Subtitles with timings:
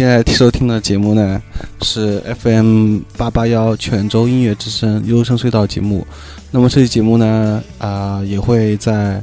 [0.00, 1.42] 现在收听的节目呢
[1.82, 6.06] 是 FM 八八幺泉州音乐之声优声隧道节目。
[6.50, 9.22] 那么这期节目呢，啊、也会在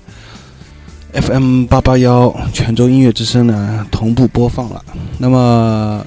[1.14, 4.86] FM 八八幺泉州音乐之声呢同步播放了。
[5.18, 6.06] 那么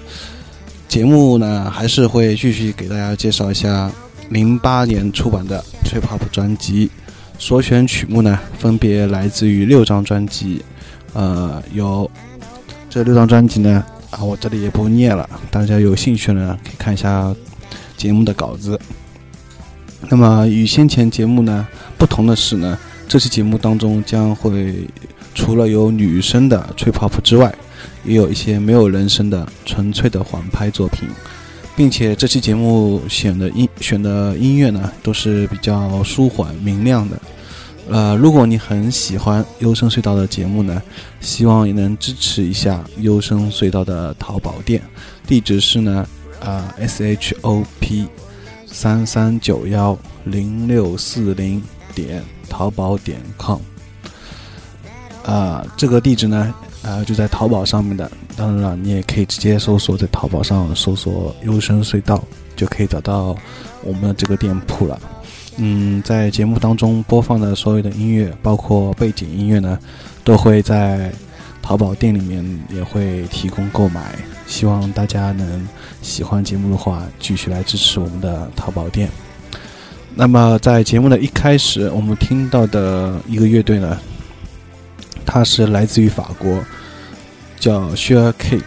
[0.86, 3.90] 节目呢，还是会继续给大家介绍一下
[4.28, 6.88] 零八年出版的 Trip Hop 专辑。
[7.40, 10.64] 所选曲目呢，分别来自于六张专辑，
[11.12, 12.08] 呃，有
[12.88, 17.34] 这六张专辑呢，啊，我这里也不念了，大家有兴趣呢，可以看一下
[17.96, 18.78] 节目的稿子。
[20.08, 24.74] 那么与先前节目呢不同的是呢，这期节目当中将会
[25.34, 27.54] 除了有女生的吹泡泡之外，
[28.04, 31.08] 也有一些没有人声的纯粹的缓拍作品，
[31.76, 37.20] 并且这期节目选的音选的音乐呢都是比较舒缓明亮的。
[37.90, 40.80] 呃，如果你很喜欢优声隧道的节目呢，
[41.20, 44.80] 希望也能支持一下优声隧道的淘宝店，
[45.26, 46.06] 地址是呢，
[46.40, 48.06] 啊、s h o p
[48.64, 51.60] 三三九幺零六四零
[51.92, 53.58] 点淘宝点 com，
[55.24, 56.54] 啊、这个地址呢，
[56.84, 58.08] 啊、就在淘宝上面的。
[58.36, 62.22] 当然了，你也可以直接搜索在淘宝上搜索“优声隧道”，
[62.54, 63.36] 就可以找到
[63.82, 64.98] 我们的这个店铺了。
[65.56, 69.78] 嗯，在节目当中播放的所有的音乐，包括背景音乐呢，
[70.24, 71.12] 都会在
[71.60, 74.14] 淘宝店里面也会提供购买。
[74.46, 75.68] 希望大家能
[76.02, 79.08] 喜欢节目的话，继续来支持我们的淘宝店。
[80.14, 83.98] 那么在节目的一开始，我们听到的一个乐队呢，
[85.24, 86.64] 它是来自于法国，
[87.58, 88.60] 叫 Sure K。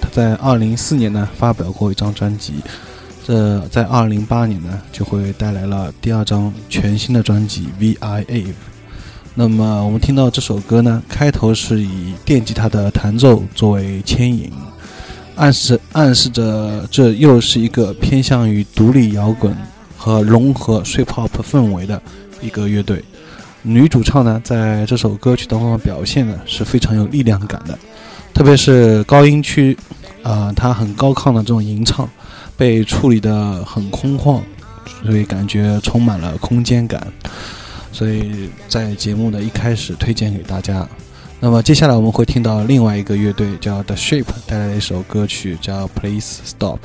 [0.00, 2.54] 他在二零一四年呢发表过一张专辑，
[3.26, 8.22] 这在二零零八年呢就会带来了第二张全新的专辑《V.I.
[8.26, 8.42] Ave》。
[9.34, 14.52] 那么我们听到这首歌呢，开头是以电吉他的弹奏作为牵引，
[15.36, 19.56] 暗示暗示着这又是一个偏向于独立摇滚
[19.96, 22.00] 和融合 trip hop 氛围的
[22.42, 23.02] 一个乐队。
[23.62, 27.78] 女主唱呢，在这首歌曲当中的表现呢是非常有力量感的，
[28.34, 29.74] 特别是高音区，
[30.22, 32.06] 啊、她很高亢的这种吟唱，
[32.56, 34.40] 被处理得很空旷，
[35.04, 37.06] 所以感觉充满了空间感。
[37.92, 40.88] 所以在节目的一开始推荐给大家。
[41.40, 46.78] 那么接下来我们会听到另外一个乐队叫 The Shape 带来的一首歌曲叫 Please Stop。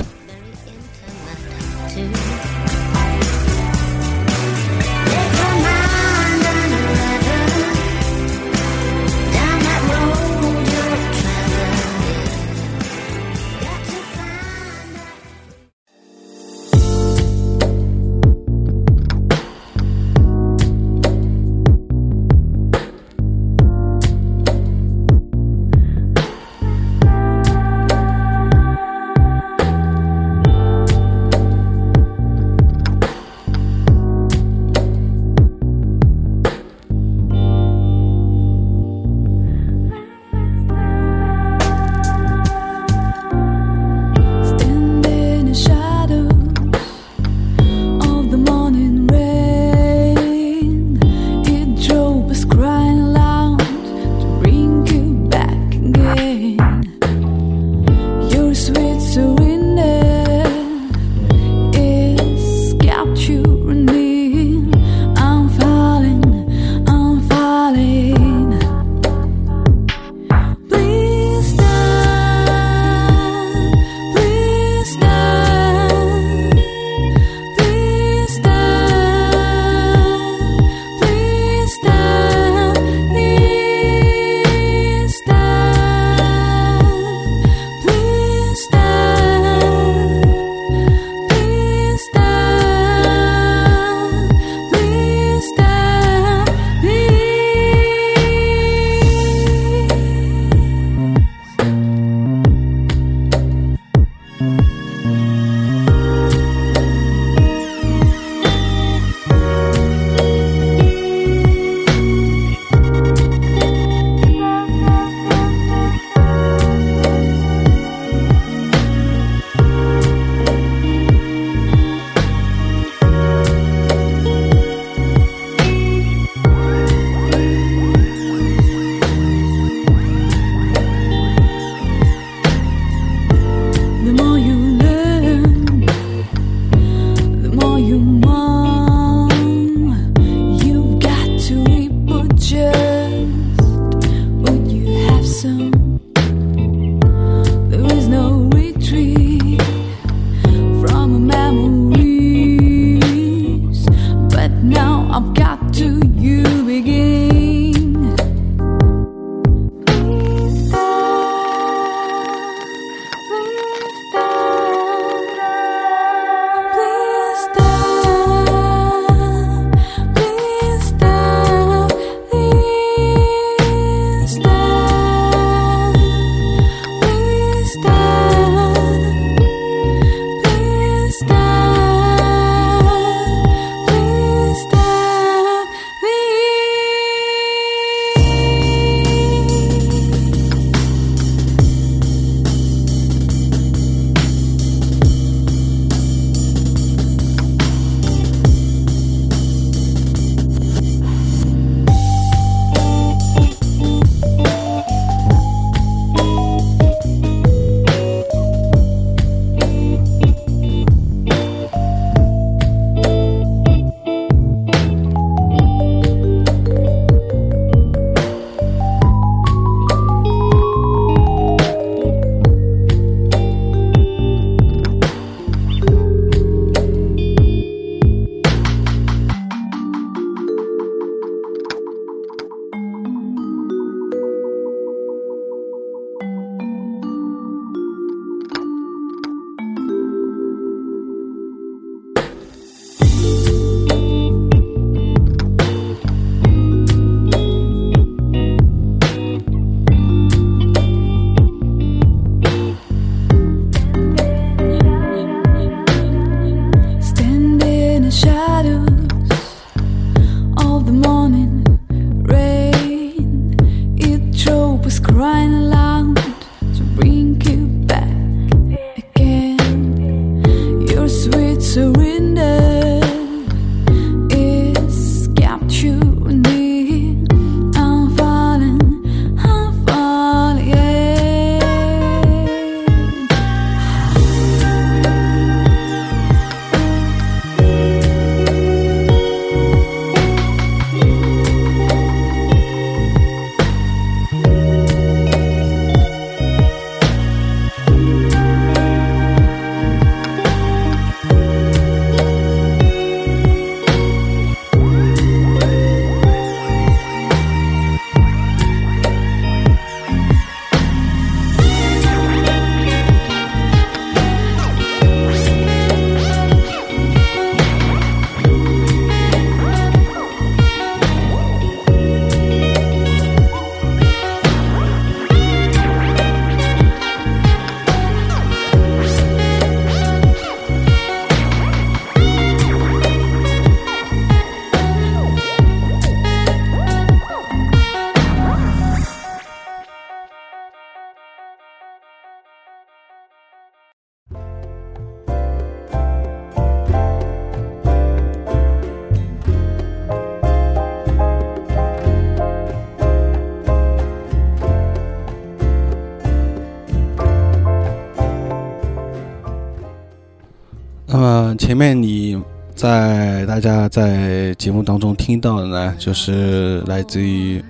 [361.70, 362.36] 前面你
[362.74, 367.64] 在大家在节目当中听到的呢，就是来自于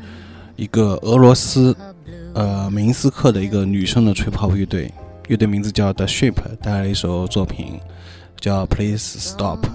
[0.55, 1.75] 一个俄罗斯
[2.33, 4.89] 呃明斯克的一个女生的吹泡乐队，
[5.27, 7.77] 乐队名字叫 The Ship，带来一首作品
[8.39, 9.65] 叫 Please Stop。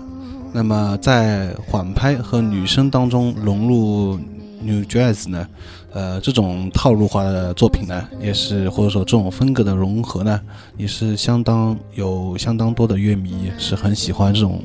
[0.55, 4.19] 那么在缓拍和女声当中融入
[4.63, 5.47] New Jazz 呢，
[5.95, 10.41] 呃，这种套路化的作品呢，也是或者说这种风格的融合呢，
[10.77, 14.61] 也是相当有相当多的乐迷是很喜欢这种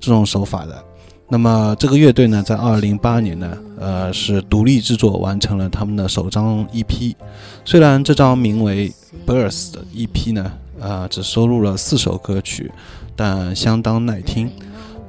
[0.00, 0.82] 这种手法的。
[1.28, 7.14] 那么这个乐队呢，在二零零八年呢，呃，是独立制作完成了他们的首张 EP。
[7.66, 8.88] 虽然这张名为
[9.26, 10.50] 《Birth》的 EP 呢，
[10.80, 12.72] 呃、只收录了四首歌曲，
[13.14, 14.50] 但相当耐听。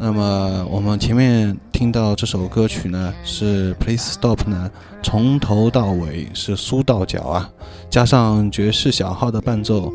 [0.02, 4.72] 那么我们前面听到这首歌曲呢，是《Please Stop》呢，
[5.04, 7.50] 从头到尾是苏到脚啊，
[7.90, 9.92] 加上爵士小号的伴奏，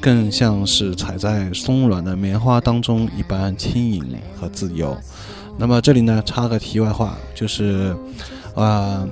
[0.00, 4.96] 更像是踩在松软的棉花当中一般轻盈和自由。
[5.56, 7.96] 那么这里呢，插个题外话，就是，
[8.56, 9.06] 啊、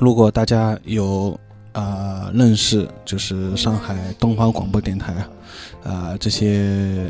[0.00, 1.38] 如果大家有
[1.70, 5.14] 啊、认识，就是上海东方广播电台
[5.84, 7.08] 啊、这些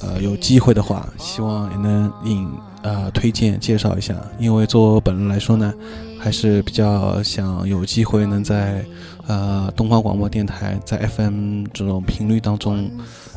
[0.00, 2.48] 呃有机会的话，希望也能引
[2.82, 5.72] 啊、推荐介绍一下，因为作为我本人来说呢，
[6.18, 8.84] 还是比较想有机会能在
[9.28, 12.90] 呃东方广播电台在 FM 这种频率当中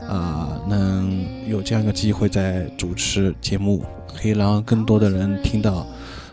[0.07, 3.83] 啊、能有这样一个机会在主持节目，
[4.15, 5.85] 可以让更多的人听到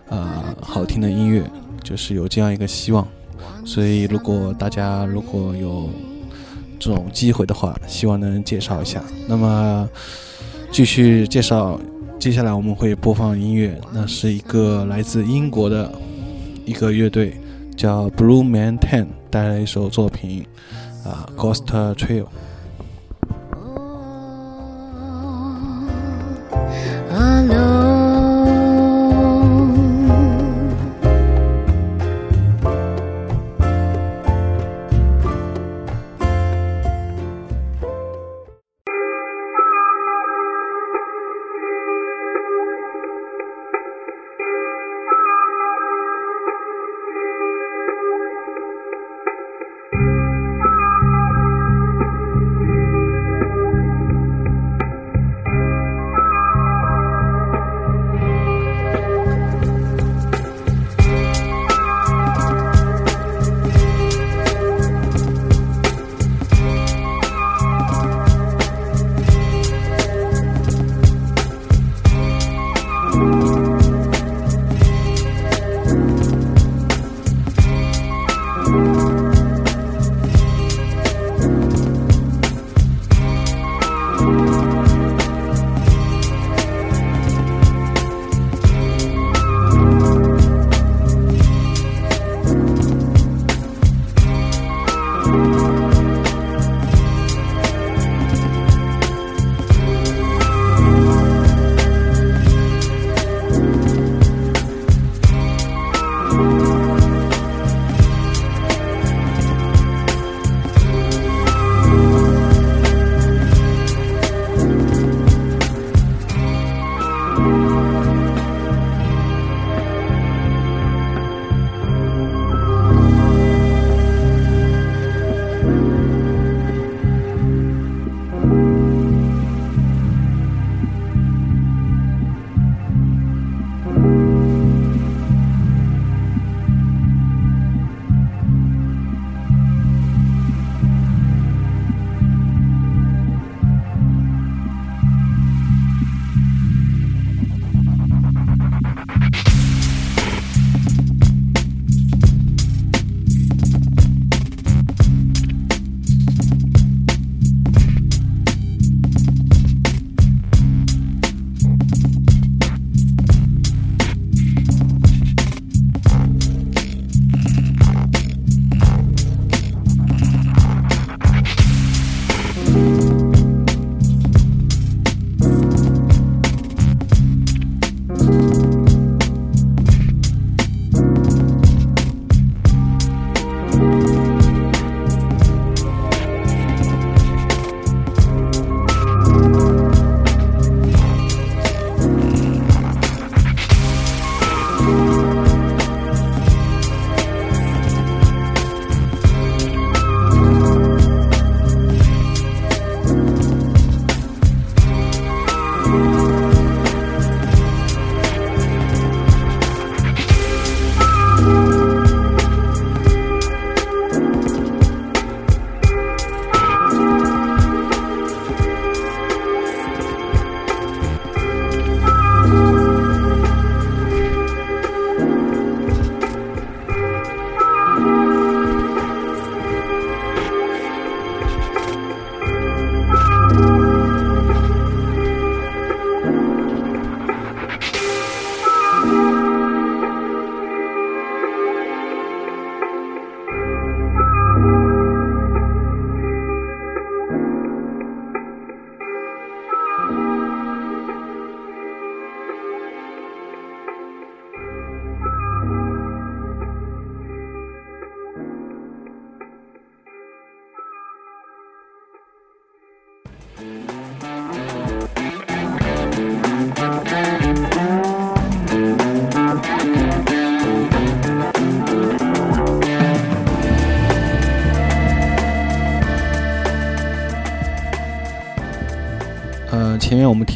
[0.08, 1.42] 啊、好听的音乐，
[1.82, 3.06] 就是有这样一个希望。
[3.64, 5.88] 所以，如果大家如果有
[6.82, 9.00] 这种机会的话，希望能介绍一下。
[9.28, 9.88] 那么，
[10.72, 11.78] 继续介绍，
[12.18, 15.92] 接下来我们会播放音乐，那是一个来自英国的
[16.64, 17.36] 一个乐队，
[17.76, 20.44] 叫 Blue Man Ten，带来一首作品
[21.04, 22.26] 啊，《Ghost Trail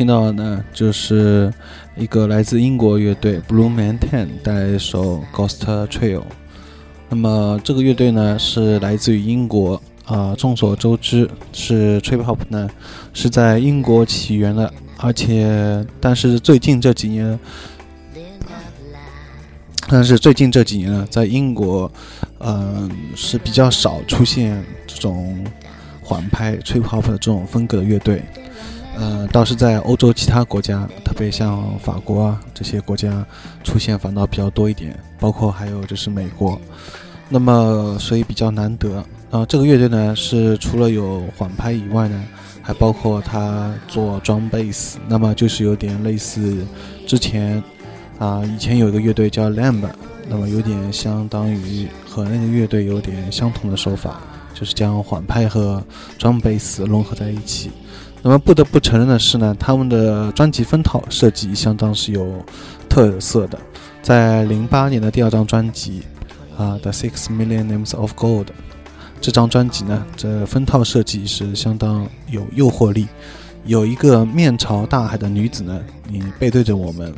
[0.06, 1.52] 听到呢，就是
[1.96, 6.22] 一个来自英国乐队 Blue Man Ten 带来一首 Ghost Trail。
[7.08, 12.70] 那么这个乐队呢是来自于英国啊、众所周知是 Trip Hop 呢
[13.14, 17.36] 是在英国起源的，而且但是最近这几年，
[19.88, 21.90] 但是最近这几年呢，在英国，
[22.38, 25.44] 嗯、是比较少出现这种
[26.00, 28.22] 缓拍 Trip Hop 的这种风格的乐队。
[28.98, 33.24] 呃，倒是在欧洲其他国家，特别像法国啊这些国家
[33.62, 36.58] 出现反倒比较多一点，包括还有就是美国。
[37.28, 39.04] 那么所以比较难得。
[39.30, 42.24] 啊、这个乐队呢是除了有缓拍以外呢，
[42.62, 46.64] 还包括他做 drum bass，那么就是有点类似
[47.06, 47.62] 之前
[48.18, 49.82] 啊、以前有一个乐队叫 Lamb，
[50.26, 54.22] 那么有点相当于和那个乐队有点相同的手法，
[54.54, 55.84] 就是将缓拍和
[56.18, 57.70] drum bass 融合在一起。
[58.26, 62.44] 那么不得不承认的是呢，他们的专辑封套设计相当是有
[62.88, 63.56] 特色的。
[64.02, 66.02] 在零八年的第二张专辑
[66.58, 68.46] 啊，《The Six Million Names of Gold》
[69.20, 73.06] 这张专辑呢，这封套设计是相当有诱惑力。
[73.64, 77.14] 有一个面朝大海的女子呢，你背对着我们，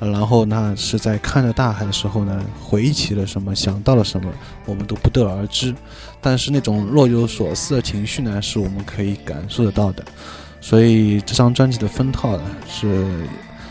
[0.00, 4.32] 然后呢是在看着大海的时候呢，回忆起了什么，想到了什么，
[4.64, 5.74] 我们都不得而知。
[6.22, 10.02] 但是那种若有所思的情绪呢，是我们可以感受得到的。
[10.60, 13.26] 所以这张专辑的封套呢是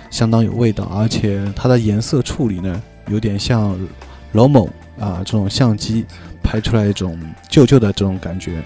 [0.10, 3.80] 相当有味道，而且它的颜色处理呢有点像
[4.34, 4.68] Lomo
[5.00, 6.06] 啊这种相机
[6.44, 7.18] 拍出来一种
[7.50, 8.62] 旧旧的这种感觉，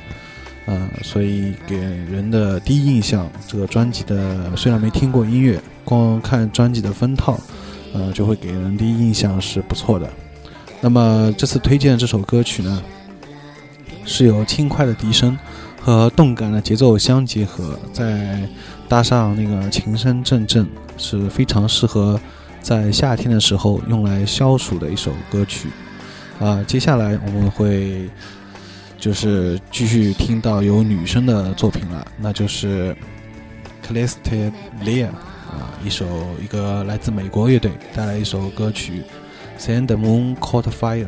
[0.66, 7.40] 啊，所以给人的第一印象，这个专辑的虽然没听过音乐，光看专辑的封套，
[7.94, 10.10] 呃，就会给人第一印象是不错的。
[10.82, 12.82] 那么这次推荐这首歌曲呢，
[14.06, 15.38] 是由轻快的笛声
[15.82, 18.48] 和动感的节奏相结合，再
[18.88, 20.66] 搭上那个琴声阵阵，
[20.98, 22.20] 是非常适合
[22.62, 25.70] 在夏天的时候用来消暑的一首歌曲。
[26.40, 28.10] 啊、接下来我们会
[28.98, 32.96] 就是继续听到有女生的作品了，那就是
[33.82, 34.52] c l i s t
[34.84, 36.06] Lear 啊，一首
[36.44, 39.04] 一个来自美国乐队带来一首歌曲
[39.62, 41.06] 《Send the Moon Caught Fire》。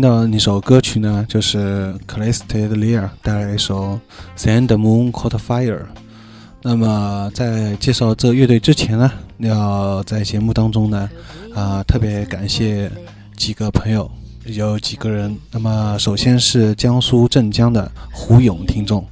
[0.00, 4.00] 听到那首歌曲呢，就是 c l a s t e d Lear 带来一首
[4.42, 5.76] 《Send the Moon Caught Fire》。
[6.62, 11.10] 那么在介绍这乐队之前呢，要在节目当中呢，
[11.54, 12.90] 啊，特别感谢
[13.36, 14.10] 几个朋友，
[14.46, 15.36] 有几个人。
[15.50, 19.06] 那么首先是江苏镇江的胡勇听众，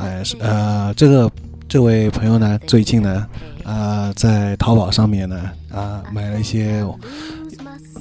[0.00, 1.28] 哎，呃，这个
[1.68, 3.26] 这位朋友呢，最近呢，
[3.64, 6.86] 啊，在淘宝上面呢，啊，买了一些。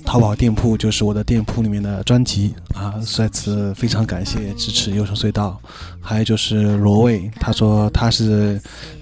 [0.09, 5.61] 淘宝店铺就是我的店铺里面的专辑啊，在此非常感谢支持优声隧道。
[6.01, 8.59] 还有就是罗卫，他说他是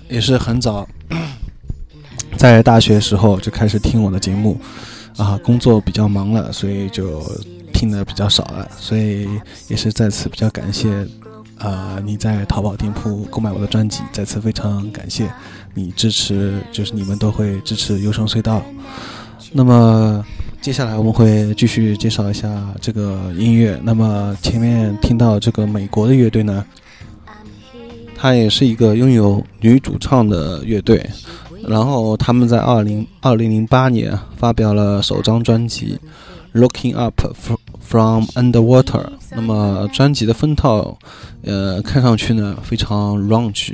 [0.10, 0.86] 也是很早
[2.36, 4.60] 在大学时候就开始听我的节目
[5.16, 7.24] 啊，工作比较忙了，所以就
[7.74, 9.30] 听的比较少了，所以
[9.70, 11.08] 也是在此比较感谢
[11.58, 15.32] 啊你在淘宝店铺购买我的专辑，再次非常感谢
[15.74, 18.62] 你支持，就是你们都会支持优声隧道。
[19.54, 20.22] 那么。
[20.62, 23.80] 接下来我们会继续介绍一下这个音乐。
[23.84, 26.66] 那么前面听到这个美国的乐队呢，
[28.16, 31.10] 它也是一个拥有女主唱的乐队。
[31.66, 36.00] 然后他们在二零二零零八年发表了首张专辑
[36.60, 37.22] 《Looking Up
[37.82, 38.84] From Underwater》。
[39.32, 40.98] 那么专辑的封套，
[41.44, 43.74] 呃，看上去呢非常 grunge，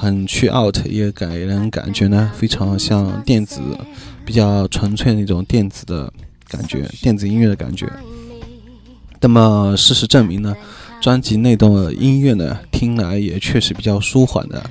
[0.00, 3.60] 很去 out，也给人感觉呢非常像电子。
[4.22, 6.12] 比较纯粹那种电子的
[6.46, 7.90] 感觉，电子音乐的感觉。
[9.20, 10.54] 那么事实证明呢，
[11.00, 14.62] 专辑内的音乐呢，听来也确实比较舒缓的。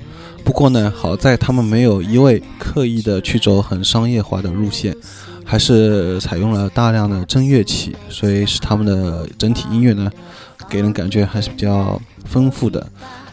[0.44, 4.96] 不过呢，好在他们没有一味刻意的去走很商业化的路线，
[5.44, 10.10] 还是采用了大量的真乐器，所以使他们的整体音乐呢，
[10.70, 12.86] 给人感觉还是比较丰富的。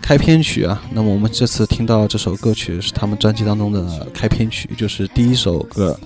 [0.08, 6.00] 开篇曲啊，那么我们这次听到这首歌曲是他们专辑当中的开篇曲，就是第一首歌，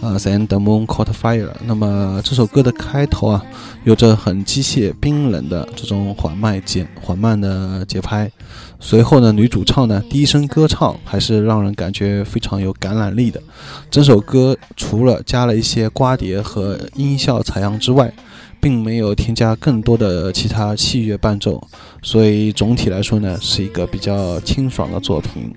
[0.00, 1.48] 呃，Send the Moon Caught Fire。
[1.66, 3.44] 那么这首歌的开头啊，
[3.82, 8.30] 有着很机械、冰冷的这种缓慢节、缓慢的节拍。
[8.78, 13.42] 随后呢，女主唱呢第一声歌唱还是让人感觉非常有感染力的。
[13.90, 18.14] 整首歌除了加了一些刮碟和音效采样之外，
[18.62, 21.60] 并没有添加更多的其他器乐伴奏，
[22.00, 25.52] 所以总体来说呢，是一个比较清爽的作品。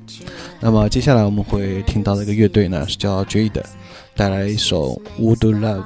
[0.60, 3.62] 那么接下来我们会听到的一个乐队呢，是叫 Jade，
[4.16, 5.84] 带来一首《Would Love》。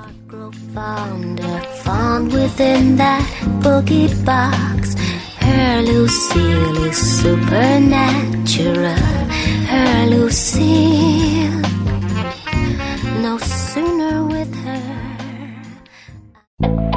[16.62, 16.89] baby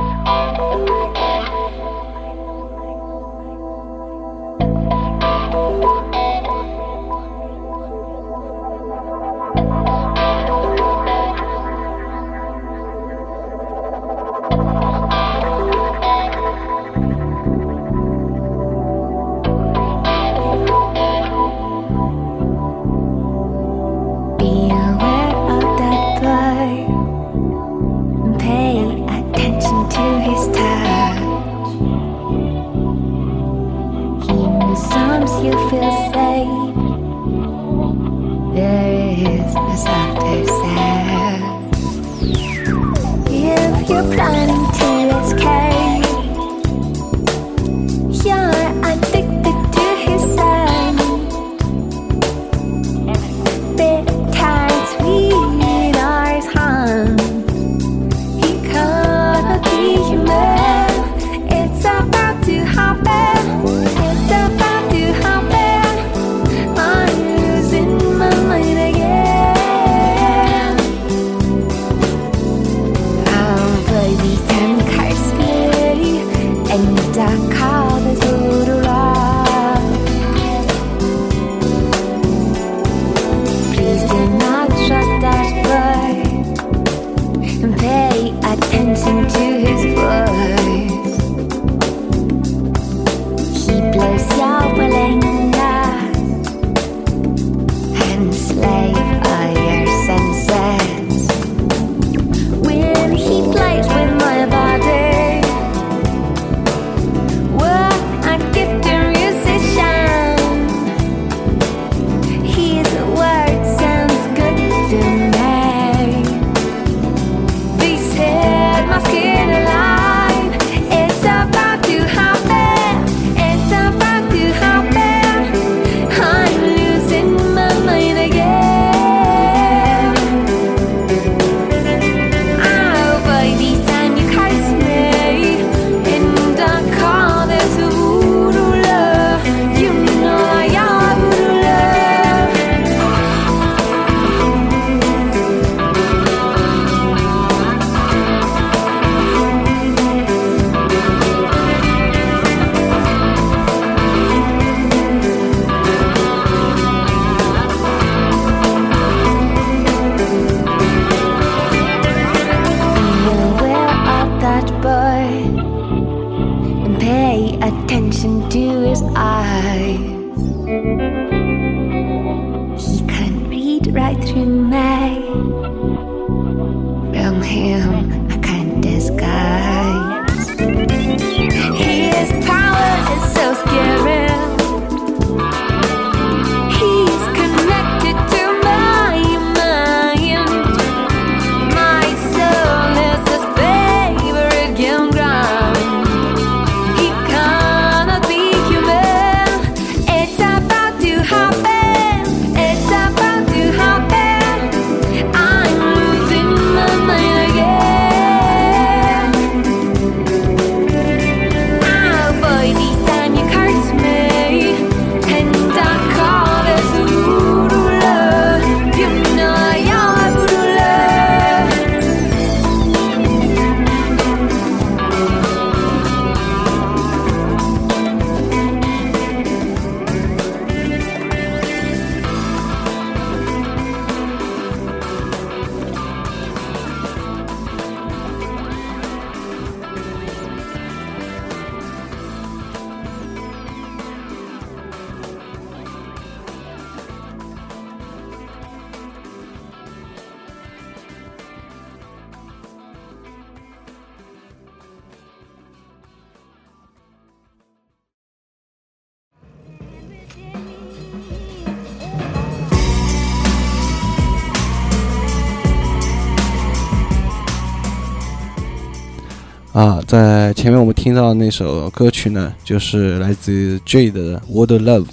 [270.62, 275.04] 前面我们听到那首歌曲呢，就是来自 Jade 的《Word Love》。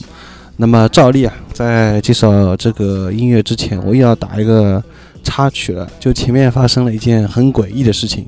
[0.57, 4.83] 那么照例啊，在介绍这个音乐之前，我也要打一个
[5.23, 5.89] 插曲了。
[5.99, 8.27] 就前面发生了一件很诡异的事情，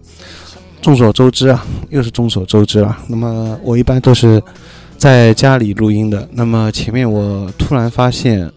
[0.82, 2.98] 众所周知啊，又是众所周知了。
[3.06, 4.42] 那么我一般都是
[4.98, 6.28] 在家里录音的。
[6.32, 8.52] 那么前面我突然发现，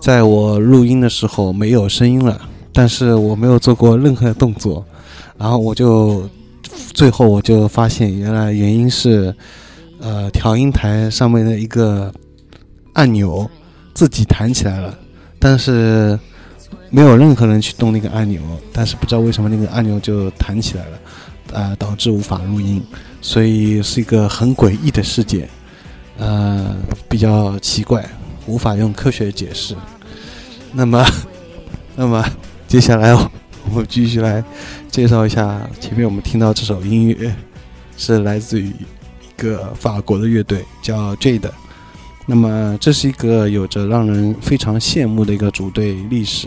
[0.00, 2.40] 在我录音的时候没有声音了，
[2.72, 4.86] 但是我没有做过任何的动作，
[5.36, 6.22] 然后我就。
[6.92, 9.34] 最后我就发现，原来原因是，
[10.00, 12.12] 呃，调音台上面的一个
[12.92, 13.50] 按钮
[13.92, 14.96] 自己弹起来了，
[15.38, 16.18] 但是
[16.90, 18.40] 没有任何人去动那个按钮，
[18.72, 20.98] 但是不知道为什么那个按钮就弹起来了，
[21.52, 22.82] 呃，导致无法录音，
[23.20, 25.48] 所以是一个很诡异的事件，
[26.18, 26.76] 呃，
[27.08, 28.08] 比较奇怪，
[28.46, 29.74] 无法用科学解释。
[30.72, 31.04] 那么，
[31.96, 32.24] 那么
[32.68, 33.12] 接下来
[33.74, 34.42] 我们继续来。
[34.88, 37.34] 介绍一下，前面我们听到这首音乐
[37.96, 41.50] 是来自于一个法国的乐队，叫 Jade。
[42.24, 46.46] 那么这是一个有着让人非常羡慕的一个组队历史，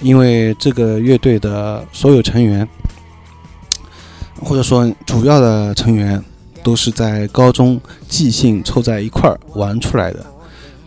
[0.00, 2.66] 因为这个乐队的所有成员，
[4.40, 6.24] 或者说主要的成员，
[6.62, 10.26] 都是在高中即兴凑在一块儿玩出来的，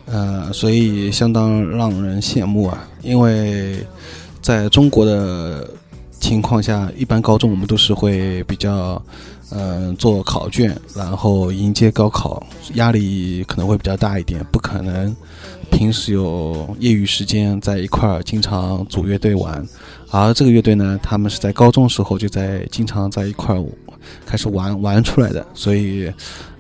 [0.07, 2.83] 呃，所以相当让人羡慕啊。
[3.03, 3.77] 因为
[4.47, 5.69] 在中国的
[6.21, 9.01] 情况下，一般高中我们都是会比较，
[9.49, 12.41] 嗯、做考卷，然后迎接高考，
[12.75, 15.13] 压力可能会比较大一点，不可能
[15.69, 19.62] 平时有业余时间在一块儿经常组乐队玩。
[20.12, 23.62] 而这个乐队呢，他们是在高中时候就在经常在一块儿
[24.25, 26.07] 开始玩玩出来的，所以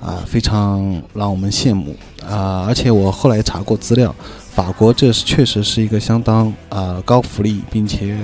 [0.01, 1.95] 啊、非常让我们羡慕
[2.29, 4.13] 啊、而且我后来查过资料，
[4.57, 8.17] 法国这是确实是一个相当啊、高福利，并且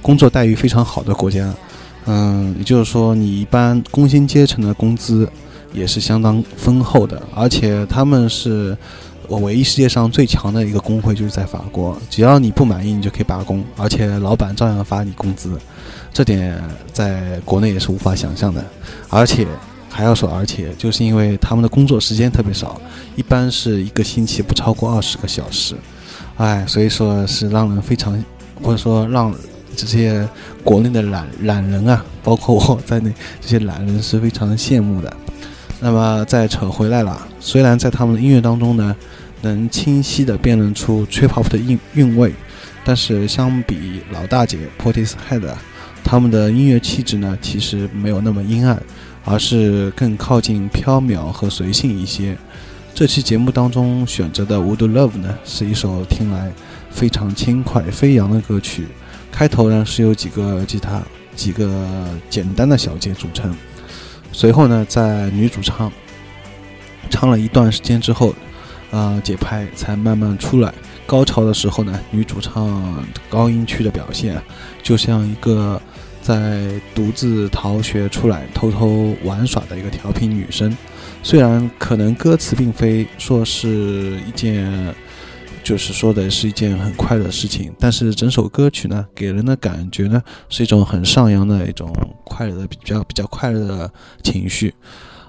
[0.00, 1.52] 工作待遇非常好的国家。
[2.06, 5.28] 嗯，也就是说，你一般工薪阶层的工资
[5.74, 8.74] 也是相当丰厚的，而且他们是
[9.28, 15.58] 我唯一世界上最强的一个工会，就是在法国，只要你不满意，你就可以罢工，而且老板照样发你工资，
[16.14, 16.58] 这点
[16.94, 18.64] 在国内也是无法想象的。
[19.10, 19.46] 而且
[19.94, 22.80] 还要说，而且就是因为他们的工作时间特别少，
[23.14, 25.76] 一般是一个星期不超过二十个小时，
[26.36, 28.12] 哎，所以说是让人非常，
[28.60, 29.32] 或者说让
[29.76, 30.28] 这些
[30.64, 35.16] 国内的懒懒人啊，包括我在内，这些懒人是非常羡慕的。
[35.80, 38.96] 那么再扯回来了，虽然在他们的音乐当中呢，
[39.42, 42.34] 能清晰地辨认出 trip hop 的韵韵味，
[42.84, 45.42] 但是相比老大姐 Portishead，
[46.02, 48.82] 他们的音乐气质呢，其实没有那么阴暗，
[49.24, 52.36] 而是更靠近飘渺和随性一些。
[52.94, 56.52] 这期节目当中选择的《Would Love》呢，是一首听来
[56.90, 58.86] 非常轻快飞扬的歌曲。
[59.32, 61.02] 开头呢是由几个吉他、
[61.34, 63.52] 几个简单的小节组成，
[64.30, 65.90] 随后呢，在女主唱
[67.10, 68.32] 唱了一段时间之后，
[68.92, 70.72] 啊、节拍才慢慢出来。
[71.04, 74.40] 高潮的时候呢，女主唱高音区的表现
[74.82, 75.82] 就像一个
[76.24, 80.74] 在独自逃学出来偷偷玩耍的一个调皮女生。
[81.22, 84.94] 虽然可能歌词并非说是一件，
[85.62, 91.92] 就是说的是一件很快乐的事情，但是整首歌曲呢，给人的感觉呢是一种很上扬的一种
[92.24, 93.90] 快乐的比较比较快乐的
[94.22, 94.74] 情绪。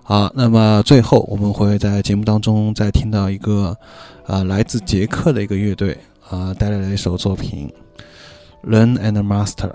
[0.02, 3.78] 好，那么最后我们会在节目当中再听到一个，
[4.26, 5.98] 啊、来自捷克的一个乐队
[6.30, 7.70] 啊、带来了一首作品
[8.70, 9.70] 《Learn and Master》。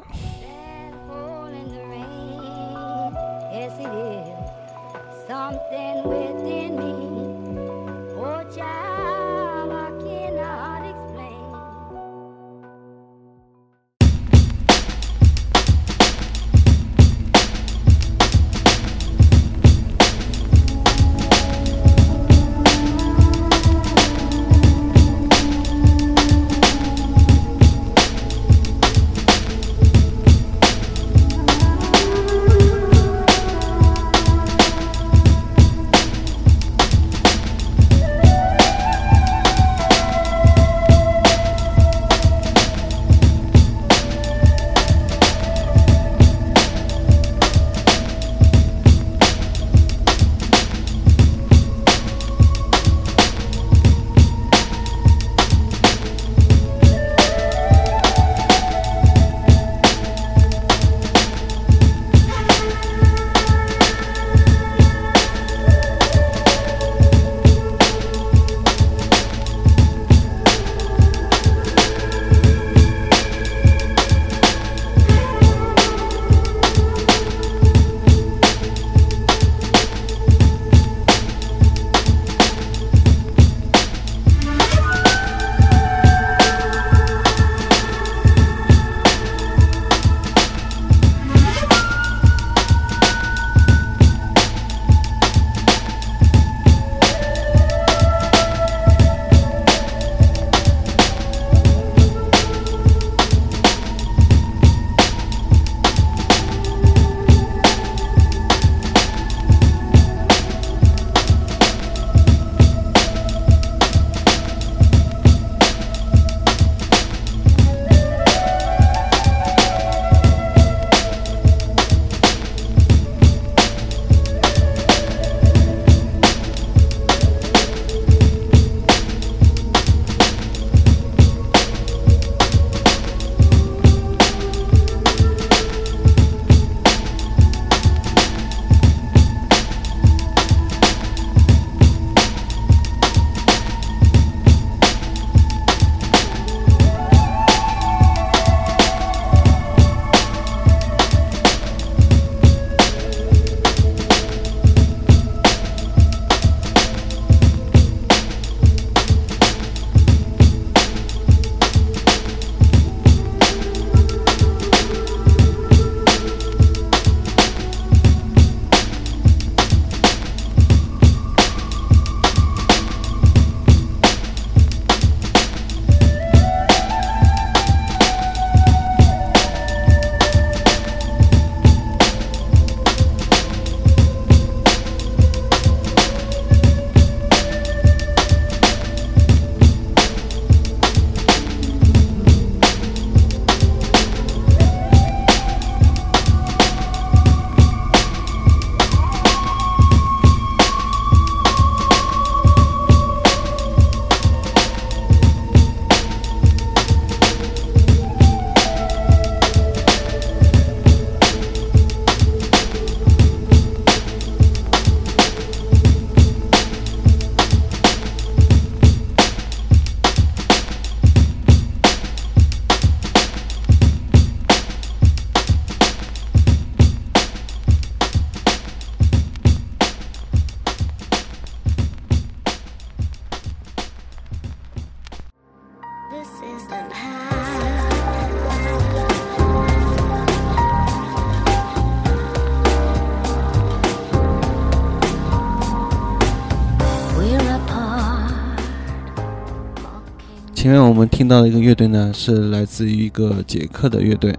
[250.71, 254.33] 前面我们听到的一个乐队呢，是来自于一个捷克的乐队，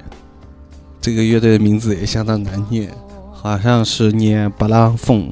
[1.01, 2.89] 这个乐队的名字也相当难念，
[3.33, 5.29] 好像是念巴拉凤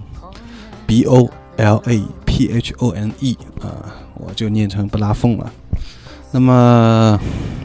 [0.86, 5.50] ，B O L A P H O N E 啊，我就念成布拉凤了。
[6.34, 7.18] 那么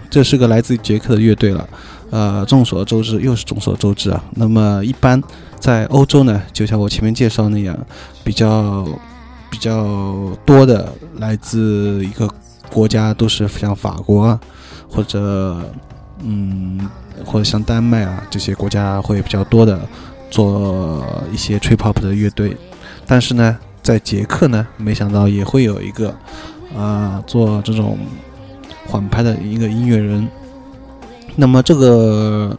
[0.08, 1.68] 这是个来自捷克的乐队了，
[2.10, 4.24] 呃，众所周知，又是众所周知啊。
[4.36, 5.20] 那么一般
[5.58, 7.76] 在欧洲呢，就像我前面介绍那样，
[8.22, 8.86] 比较
[9.50, 12.32] 比较多的来自一个
[12.72, 14.40] 国家都是像法国啊，
[14.88, 15.60] 或者
[16.22, 16.88] 嗯，
[17.24, 19.80] 或者像丹麦啊这些国家会比较多的
[20.30, 22.56] 做一些 trip hop 的乐队。
[23.06, 26.14] 但是呢，在捷克呢，没想到也会有一个
[26.76, 27.98] 啊、做这种
[28.86, 30.26] 缓拍的一个音乐人。
[31.36, 32.56] 那么这个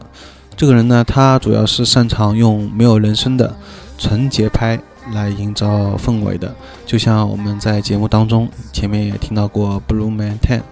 [0.56, 3.54] 这个人呢，他主要是擅长用没有人声的
[3.98, 4.78] 纯节拍
[5.12, 6.54] 来营造氛围的，
[6.84, 10.62] 就像我们在节目当中前面也听到过 Blue Man Ten，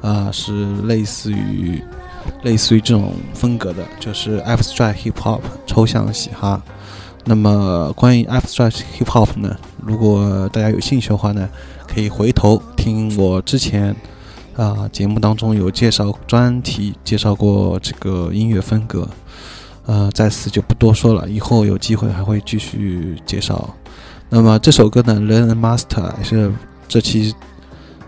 [0.00, 1.82] 啊、是类似于
[2.42, 6.62] 类似于这种风格的，就是 Abstract Hip Hop 抽象嘻哈。
[7.24, 11.48] 那么关于 Abstract Hip Hop 呢，如果大家有兴趣的话呢，
[11.86, 13.94] 可以回头听我之前
[14.54, 19.08] 啊、节目当中有介绍专题介绍过这个音乐风格，
[19.86, 23.68] 呃，在此就不多说了，以后有机会还会继续介绍。
[24.28, 26.52] 那么这首歌呢，《Learn and Master》也是
[26.88, 27.34] 这期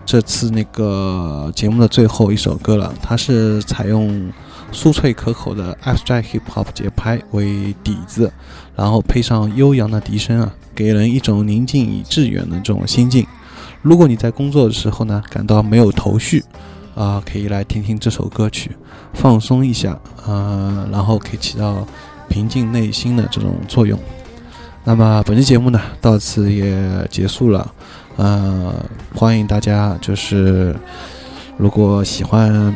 [0.05, 4.31] 这次那个节目的最后一首歌了，它是采用
[4.71, 8.31] 酥脆可口的 Abstract Hip Hop 节拍为底子，
[8.75, 13.25] 然后配上悠扬的笛声啊，给人一种宁静与致远的这种心境。
[13.81, 16.43] 如果你在工作的时候呢，感到没有头绪，
[16.95, 18.71] 啊、可以来听听这首歌曲，
[19.13, 21.85] 放松一下，啊，然后可以起到
[22.29, 23.99] 平静内心的这种作用。
[24.85, 27.73] 那么本期节目呢，到此也结束了，
[28.15, 28.73] 呃，
[29.13, 30.75] 欢迎大家就是
[31.57, 32.73] 如果喜欢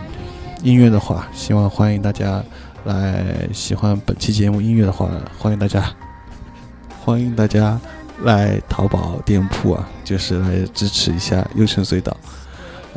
[0.63, 2.43] 音乐的话，希望欢迎大家
[2.84, 5.86] 来喜欢本期节目音乐的话，欢迎大家，
[7.05, 7.80] 欢迎大家
[8.24, 12.15] 来淘宝店铺啊，就是来支持一下优城隧道。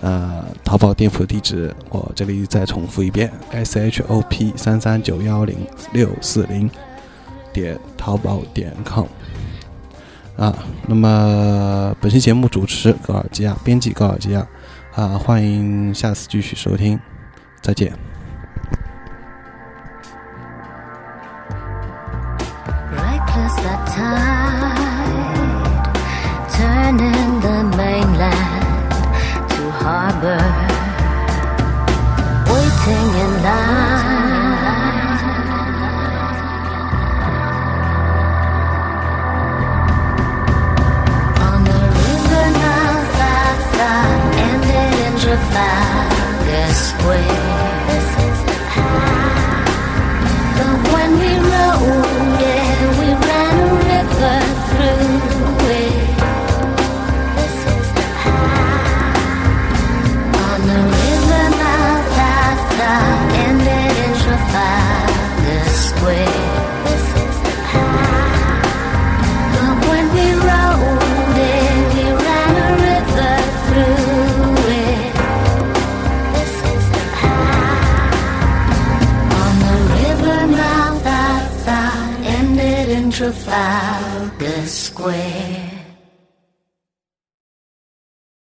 [0.03, 5.57] 呃，淘宝店铺地址我这里再重复一遍：s h o p 三三九幺零
[5.93, 6.69] 六四零
[7.53, 9.07] 点淘宝点 com。
[10.37, 10.53] 啊，
[10.89, 14.45] 那么本期节目主持高尔基亚，编辑高尔基亚，
[14.95, 16.99] 啊，欢迎下次继续收听，
[17.61, 18.12] 再见。